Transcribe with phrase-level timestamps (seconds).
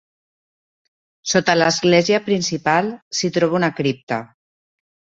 [1.33, 4.23] Sota l'església principal s'hi troba una cripta.